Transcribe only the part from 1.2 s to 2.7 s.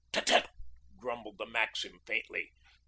the maxim faintly.